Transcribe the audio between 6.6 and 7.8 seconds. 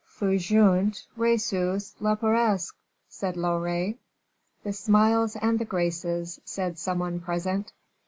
some one present.